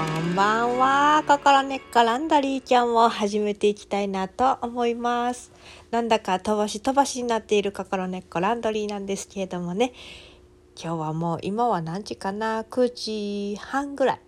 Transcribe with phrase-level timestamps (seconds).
[0.00, 1.24] んばんは。
[1.26, 5.52] 心根っこランドリーちゃんを始めていきたいなと思います。
[5.90, 9.92] なんだか飛ばし飛ばしになっている心根っこランドリーなんですけれどもね。
[10.82, 14.20] 今日はもう今は何時かな ?9 時半ぐらい。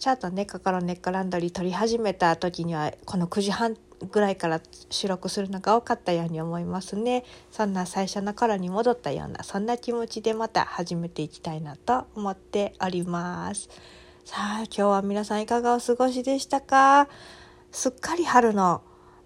[0.00, 3.76] ちゃんとね、心根っこランドリー撮り始めた時にはこの9時半
[4.10, 4.60] ぐらいから
[4.90, 7.24] 収録するのが多かったように思いますね。
[7.52, 13.68] そんな最初の頃に戻ったようなそんな気持ちでまた始めていきたいなと思っております。
[14.24, 17.08] さあ今日は皆さんいかがお過ごしでしたか？
[17.70, 18.80] すっかり春の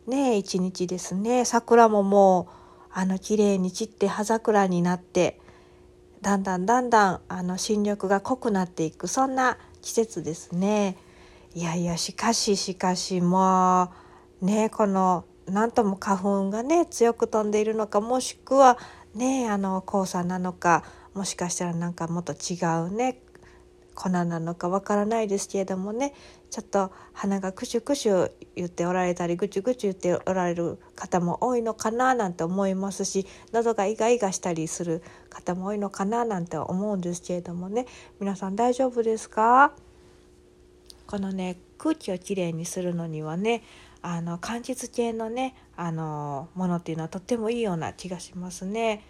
[0.08, 1.44] ね一日ですね。
[1.44, 5.40] 桜ももうあの綺麗に散って葉桜になって
[6.20, 10.96] だんだんだんだんあの新緑が濃くなっていくそんな季節ですね。
[11.54, 13.92] いやいやしかししかしも
[14.42, 18.76] うねこの何とも花粉がね強く飛んでいるのかもしくは
[19.14, 20.82] ねあの黄砂なのか
[21.14, 23.22] もしかしたらなんかもっと違うね
[23.98, 26.14] 粉なのかわからないですけれどもね。
[26.50, 37.86] ちょっと鼻がクシュクシュ言っておられたりぐちゅぐちゅ言っておられる方も多いのかななんて思いますし喉がイガイガしたりする方も多いのかななんて思うんですけれどもね。
[38.20, 39.72] 皆さん大丈夫ですか？
[41.06, 43.62] このね空気をきれいにするのにはね
[44.00, 49.02] あの柑橘系のねあのものっていうのはとってもいいような気がしますね。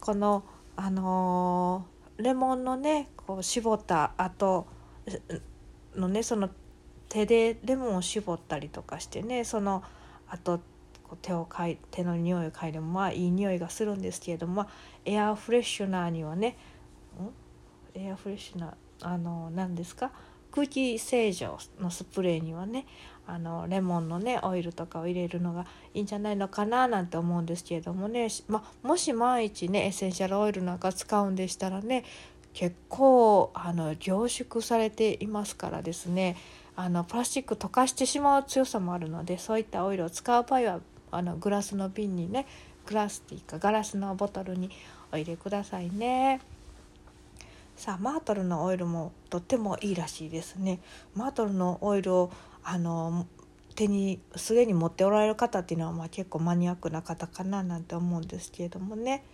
[0.00, 0.42] この
[0.74, 1.86] あの
[2.22, 4.66] レモンのねこう絞った後
[5.96, 6.48] のねその
[7.08, 9.82] 手でレモンを絞ったりとかしてねその
[10.28, 10.60] あと
[11.20, 14.68] 手をかい手の匂いを嗅いでもまあいい匂いがするんですけれども、まあ、
[15.04, 16.56] エアフレッシュナーにはね
[17.94, 20.10] エアフレッシュナーあの何ですか？
[20.52, 22.86] 空気清浄のスプレーにはね
[23.26, 32.04] あのレモンのねオイルとかを入れるのがいいんじゃないのかななんて思うんですけれどもね、まもし万一ねエッセンシャルオイルなんか使うんでしたらね
[32.52, 36.36] 結構あの凝縮されていますからですね
[36.76, 40.80] あのプラスチック溶かしてしまう強さもあるのでそういったオイルを使う場合は
[41.10, 42.46] あのグラスの瓶にね
[42.86, 44.70] グラスっていうかガラスのボトルに
[45.12, 46.40] お入れくださいね。
[47.82, 50.78] さあマートルのオイルもとってもいいらしいですね。
[51.16, 52.30] マートルのオイルを
[52.62, 53.26] あの
[53.74, 59.24] 手にすでに持っておられる方っていうのはまあ結構マニアックな方かななんて思うんですけれどもね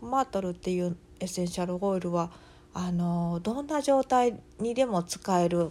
[0.00, 2.30] マートルっていうエッセンシャルオイルは
[2.72, 5.70] あのどんな状態にでも使える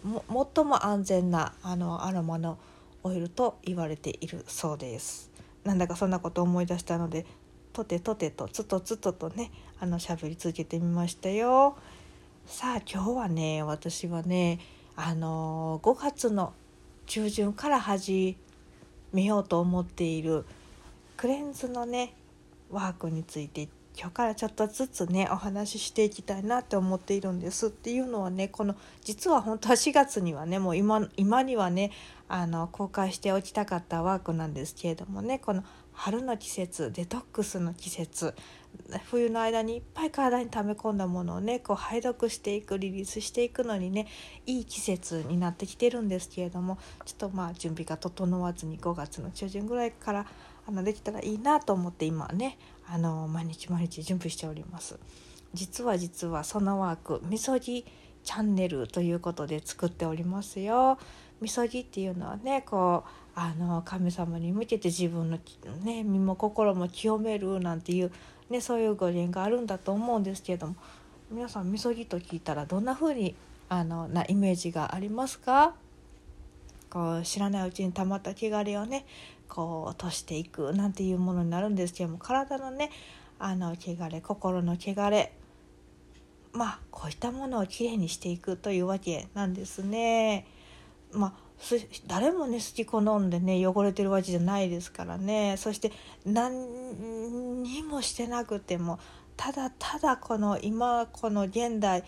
[0.53, 2.59] 最も安全なあのアロマの
[3.01, 5.31] オイルと言われているそうです。
[5.63, 7.25] なんだかそんなこと思い出したので
[7.73, 11.75] とてとてとつとつととねあの喋り続けてみましたよ。
[12.47, 14.59] さあ今日はね私はね
[14.95, 16.53] あの5月の
[17.07, 18.37] 中旬から始
[19.13, 20.45] めようと思っている
[21.17, 22.13] クレンズのね
[22.69, 23.67] ワークについて
[23.97, 27.67] 今日からちょっとずつねお話ししていきたいなって思っているんです。
[27.67, 31.91] っていうのはねこの実は本当は4月にはねもう今今にはね
[32.27, 35.63] あの公開しておきたかったワークなんですけれどもねこの
[35.95, 38.35] 春の季節デトックスの季節
[39.05, 44.07] 冬の間にいっぱい体に溜め込んだものをねこう排毒していくリリースしていくのにね
[44.45, 50.25] いい季節になってきてるんですけれどもちょっとまあ準備が整わずに5月の中旬ぐらいから
[50.67, 52.57] あのできたらいいなと思って今ね
[52.87, 54.99] あの毎日毎日準備しております。
[55.53, 57.85] 実は実はそのワークみそぎ
[58.23, 60.97] チャンネルということで作っておりますよ。
[61.39, 65.37] みそぎっていうのはねこうあの神様に向けて自分の、
[65.83, 68.11] ね、身も心も清めるなんていう、
[68.49, 70.75] ね、そういう語源があるんだと思うんですけれども
[71.29, 73.35] 皆さんみそぎと聞いたらどんな風に
[73.67, 75.75] あのなイメージがありますか？
[76.89, 79.05] こう知らないうちにたまった汚れをね
[79.49, 82.89] こう落としていくなんていうものになるんですけども体のね
[83.37, 85.33] あの汚れ心の汚れ
[86.53, 90.47] まあこういったものをきれいにしていくというわけなんですね。
[91.11, 91.44] まあ
[92.07, 95.91] 誰もね好き好んでね汚れてるわけじゃないですからねそして
[96.25, 98.99] 何にもしてなくても
[99.37, 102.03] ただただこの今この現代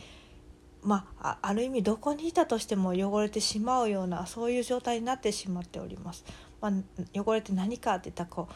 [0.82, 6.24] まあある意味どこにいたとしても汚れてしまうようなそういう状態になってしまっております。
[6.62, 6.72] まあ、
[7.14, 8.54] 汚れて何かっていったらこう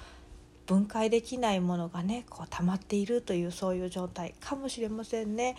[0.66, 5.56] 分解できないものがねこう溜まっているというそういう状態かもしれませんね。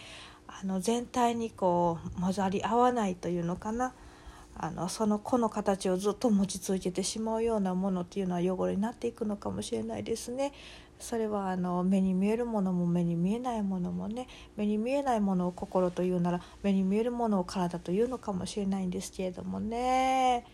[0.47, 3.95] あの全体にこう混ざり合わないというのかな。
[4.57, 10.53] あのその子の形をずっと持ち続けてしまうようなものっていうのは汚れになっていくのかもしれないですね。
[11.03, 20.47] それはあの目に見えるものも目に見えないものもね目に見えないものを心というなら目に見えるものを体というのかもしれないんですけれどもね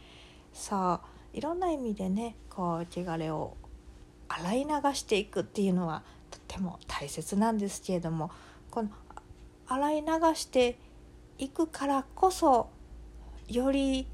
[0.55, 3.59] さあいろんな意味でねこう汚れを
[4.29, 8.31] 洗い流していくっていうのはとっても大切なんですけれども
[8.71, 8.89] この
[9.67, 10.79] 洗い流して
[11.37, 12.71] いくからこそ
[13.49, 14.07] より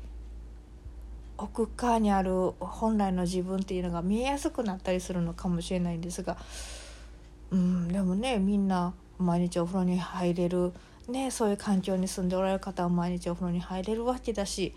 [1.37, 6.37] 奥側にある本来の自分っていうのが見えやすくなったりするのかもしれないんですが
[7.51, 10.73] うんでもねみんな毎日お風呂に入れる、
[11.09, 14.75] ね、そういう環境に住んでおられる方は毎日お風呂に入れるわけだし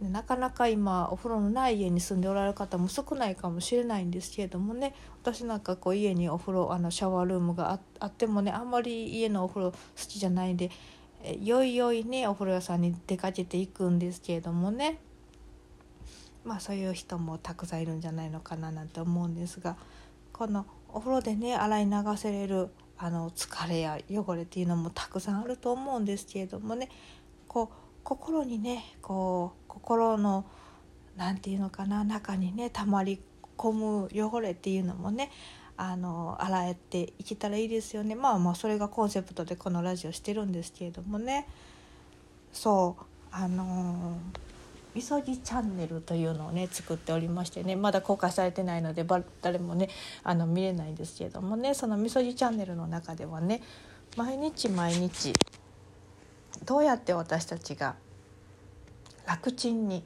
[0.00, 10.70] なかなか今お風呂のない家に住んでおられる方も少ないかもしれないんですけれどもね私なんかこう家にお風呂あのシャワールームがあってもねあんまり家のお風呂好きじゃないんで
[11.40, 14.98] よいよいねお風呂屋さんに出かけていくんですけれどもね。
[16.44, 19.76] まあそういう人もたくさんいるんじゃないのかななんて思うんですが
[20.32, 26.88] このお風呂でね洗い流せれるあの疲れや汚れっていうのもたくさんあると思うんですけれどもね。
[27.46, 30.46] こう心にねこう心の
[31.16, 33.20] 何て言うのかな中にねたまり
[33.58, 35.30] 込む汚れっていうのもね
[35.82, 38.14] あの洗えていけたらいいですよね。
[38.14, 41.48] まあまあそれがコンセプトでこのラジオしてるんですけれどもね。
[42.52, 43.04] そう。
[43.32, 44.18] あの
[44.94, 47.76] みそぎチャンネルというのをね作っておりましてね。
[47.76, 49.06] まだ公開されてないので
[49.40, 49.88] 誰もね
[50.22, 51.72] あの見れないんですけれどもね。
[51.72, 53.62] そのみそぎチャンネルの中ではね
[54.18, 55.32] 毎日毎日
[56.66, 57.96] どうやって私たちが
[59.26, 60.04] 楽ちんに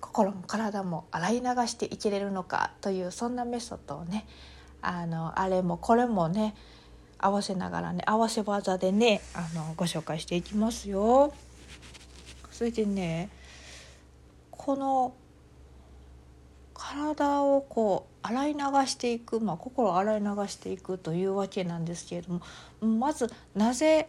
[0.00, 4.28] 心も体も洗い流していけれるのかというそんなメソッドをね
[4.86, 6.54] あのあれもこれもね
[7.18, 11.32] 合わせながらね合わせ技でねあのご紹介していきますよ。
[12.50, 13.30] それでね
[14.50, 15.14] この
[16.74, 22.40] 体をこう洗い流していく、まあ、心を洗い流していくというわけなんですけれども
[22.86, 24.08] まずなぜ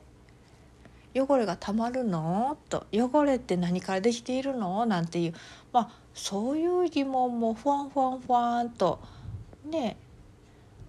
[1.14, 2.58] 汚れがたまるの？
[2.70, 4.86] と汚れって何からできているの？
[4.86, 5.34] なんていう、
[5.72, 9.00] まあ、そういう疑問もふわんふわんふわんと
[9.66, 9.96] ね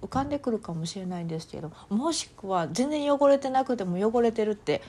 [0.02, 4.82] 浮かんでくるかもしれないんですけどもしくは全然汚れてなくても汚れてるって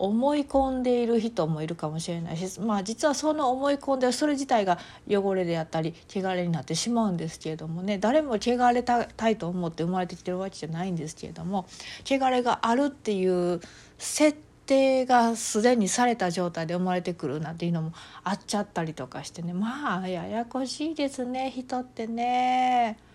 [0.00, 11.66] 思い込んでいる人もいるかもしれないしまあ実はその思い込んでそれ自体が汚れであったり汚れになってしまうんですけれどもね誰も汚れたいと思って生まれてきてるわけじゃないんですけれども
[12.06, 13.60] 汚れがあるっていう
[13.98, 17.92] 設定がすでにされた状態で生まれてくるなんていうのも
[18.24, 23.09] あっちゃったりとかしてねまあややこしいですね人ってね。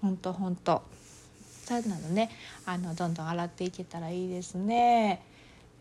[0.00, 0.82] ほんとほんと
[1.64, 2.30] そういうのね。
[2.64, 5.22] あのどんどん洗っていけたらいいですね。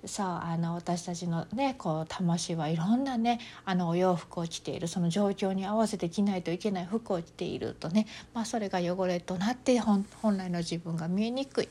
[0.05, 4.87] そうあの私たちのねこう魂はいろんなねあのお洋服を着ている。
[4.87, 6.85] その状況に合わせて着ないといけない。
[6.85, 10.05] 服を着ているとね、まあ、それが汚れとなって本
[10.37, 11.69] 来の自分が見えにくい。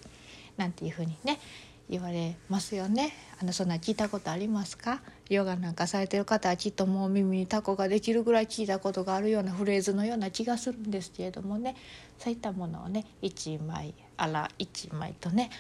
[0.57, 1.39] なんていうふうにね
[1.89, 3.13] 言われますよね。
[3.41, 5.01] あのそんな聞いたことありますか？
[5.29, 11.77] ヨガなんかされてる方はきっともう耳にタコができるぐらい聞いたことがあるようなフレーズのような気がするんですけれどもね。
[12.19, 15.51] そういったものをね1枚あら1枚とね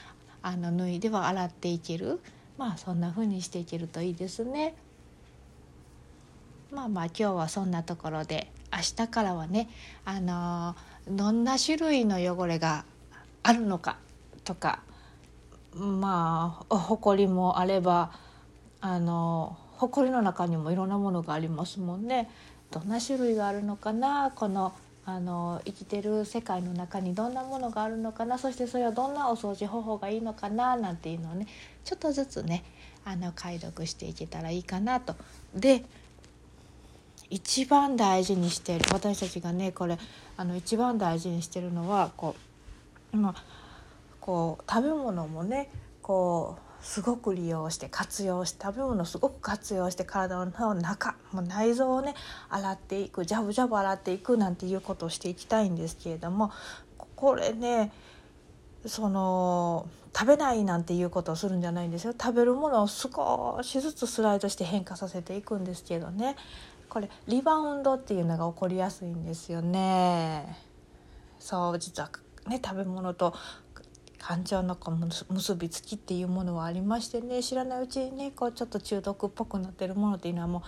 [0.43, 2.21] あの脱いでは洗っていける。
[2.59, 4.75] まあそんな風にしていけるといいですね。
[6.73, 9.69] まあまあ今日はそんなところで明日からはね
[10.05, 10.75] あの
[11.09, 12.85] どんな種類の汚れが
[13.45, 13.99] あるのか
[14.43, 14.81] とか
[15.77, 18.13] まあ埃もあれば
[18.81, 22.31] あの埃の中にもいろんなものがありますもんね。
[22.71, 24.33] どんな種類があるのかな？
[24.35, 24.73] この
[25.05, 28.39] あの生きてる世界の中にどんなものがあるのかな？
[28.39, 30.77] そしてそれはどんなお掃除方法がいいのかな？
[30.77, 31.47] なんていうのをね
[31.85, 32.65] ちょっとずつね
[33.05, 35.15] あの解読していけたらいいかなと。
[35.55, 35.85] で
[37.29, 39.99] 一番大事にしてる私たちがねこれ
[40.37, 42.37] あの一番大事にしてるのはこ
[43.13, 43.35] う,、まあ、
[44.27, 45.71] こう食べ物もね
[46.03, 52.15] こうすごく利用して活用して食べ物すごく活用して体の中もう内臓をね
[52.51, 56.53] 洗っていくジャブジャブ洗っていくなんていうことをしていきたいんですけれども
[57.15, 57.93] これね
[58.85, 66.37] その食べないなんていうことをするんじゃないんですよ食べるものを少しずつスライドして変化させていくんですけどね
[66.89, 70.57] これリバウンドっていうのが起こりやすいんですよね。
[71.39, 72.11] そう実は
[72.49, 73.35] ね食べ物と
[74.27, 80.65] 感情のこう結びつきっていうものはありましてね知らないうちにねこうちょっと中毒っぽくなってるものっていうのはも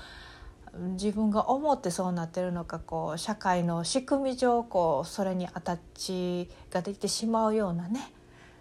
[0.74, 8.12] う自分が思ってそうなってるのかこう社会の仕組み上こうそれにアタッチができてしまうようなね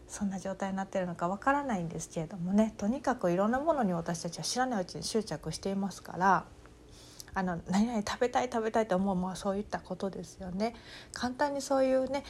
[0.08, 6.46] そんな状態になってるのかわからないんですけれどもねとにかくいろんなものに私たちは知らないうちに執着していますから
[7.36, 10.74] あの何々食べたい食べたいと思うもうそういったことですよね。
[11.14, 12.24] 簡単にそういうね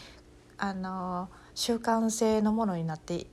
[0.57, 3.25] あの習慣性のものになって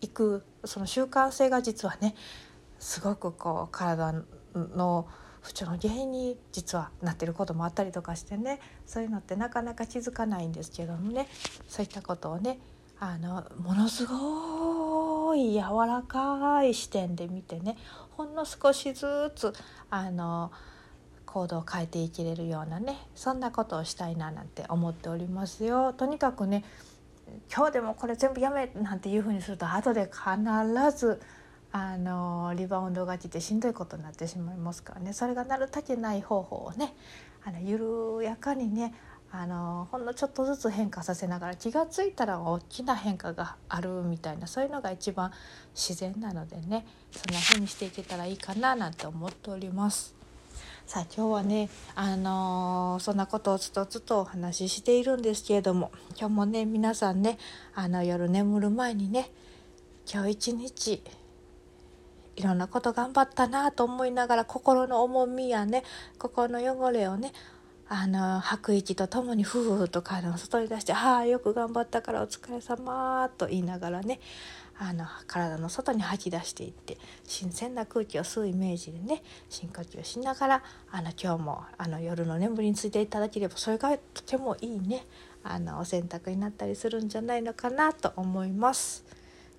[0.00, 2.14] いくその習慣性が実はね
[2.78, 4.14] すごくこう体
[4.54, 5.08] の
[5.40, 11.26] 不調の原因に実はなってることもあったりとかしてねそういうのってなかなか気づかないんですけどもね
[11.66, 12.60] そういったことをね
[13.00, 17.76] あのものすごい柔らかい視点で見てね
[18.12, 19.52] ほんの少しずつ
[19.90, 20.52] あの
[21.26, 25.92] 行動を変えていけれるようなねそんなことをしたいななんて思っておりますよ。
[25.94, 26.62] とにかくね
[27.54, 31.20] 今日でもこれ全部やめなんていうふうにすると後で必ず
[31.72, 36.94] あのリバウンドが来てしんどいことになってしまいますからねそれがなるたけない方法をね
[37.44, 38.94] あの緩やかにね
[39.34, 45.32] あのほんのちょっとずつ変化させながら気が付いたら大きな変化があるみたいなそういうのが一番
[45.74, 50.21] 自然なのでねそんな風にしていけたらいいかななんて思っております。
[50.86, 57.38] さあ今日はねあのー、そんなことをつとつとお話ししているんですけれども今日もね皆さんね
[57.74, 59.30] あの夜眠る前にね
[60.12, 61.02] 今日一日
[62.36, 65.84] いろんなこと頑張ったなと思いながら心の重みやね
[66.18, 67.32] 心の汚れをね
[67.88, 74.18] あの吐く息とともにふーと体の外に出して「はあよく頑張ったからお疲れ様と言いながらね
[74.78, 85.06] あの体の外に吐き出していって新鮮な空気を吸うイメージでね深呼吸しながらあの今日もあの夜の眠りについていただければそれがとてもいいね
[85.44, 89.04] あのお洗濯になったりするんじゃないのかなと思います。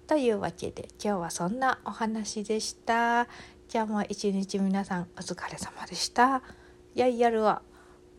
[0.07, 3.27] というわけで今日はそんなお話でした。
[3.73, 6.41] 今日も一日皆さんお疲れ様でした。
[6.95, 7.57] 良い夜を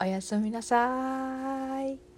[0.00, 2.13] おやすみなさい。